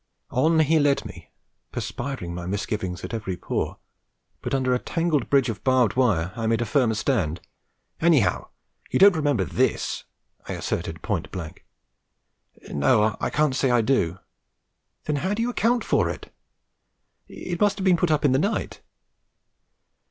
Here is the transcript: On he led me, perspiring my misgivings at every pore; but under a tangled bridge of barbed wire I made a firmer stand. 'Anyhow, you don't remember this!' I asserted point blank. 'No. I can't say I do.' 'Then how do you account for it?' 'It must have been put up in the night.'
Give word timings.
On 0.31 0.61
he 0.61 0.79
led 0.79 1.05
me, 1.05 1.29
perspiring 1.71 2.33
my 2.33 2.47
misgivings 2.47 3.03
at 3.03 3.13
every 3.13 3.37
pore; 3.37 3.77
but 4.41 4.55
under 4.55 4.73
a 4.73 4.79
tangled 4.79 5.29
bridge 5.29 5.47
of 5.47 5.63
barbed 5.63 5.95
wire 5.95 6.33
I 6.35 6.47
made 6.47 6.59
a 6.63 6.65
firmer 6.65 6.95
stand. 6.95 7.39
'Anyhow, 7.99 8.47
you 8.89 8.97
don't 8.97 9.15
remember 9.15 9.45
this!' 9.45 10.05
I 10.47 10.53
asserted 10.53 11.03
point 11.03 11.29
blank. 11.31 11.65
'No. 12.69 13.15
I 13.19 13.29
can't 13.29 13.55
say 13.55 13.69
I 13.69 13.81
do.' 13.81 14.17
'Then 15.03 15.17
how 15.17 15.35
do 15.35 15.43
you 15.43 15.51
account 15.51 15.83
for 15.83 16.09
it?' 16.09 16.33
'It 17.27 17.61
must 17.61 17.77
have 17.77 17.85
been 17.85 17.95
put 17.95 18.09
up 18.09 18.25
in 18.25 18.31
the 18.31 18.39
night.' 18.39 18.81